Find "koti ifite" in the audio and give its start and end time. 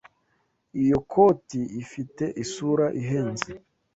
1.11-2.23